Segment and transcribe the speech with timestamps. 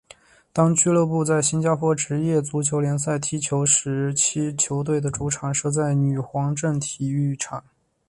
[0.51, 7.63] 当俱乐部在新加坡职业足球联赛踢球时期球队的主场设在女皇镇体育场。